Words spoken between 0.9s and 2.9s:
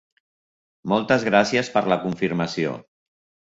Moltes gràcies per la confirmació.